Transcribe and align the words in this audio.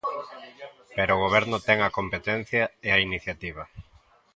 Pero 0.95 1.11
o 1.13 1.21
goberno 1.25 1.57
ten 1.67 1.77
a 1.87 1.93
competencia 1.99 2.63
e 2.87 2.89
a 2.95 3.01
iniciativa. 3.07 3.63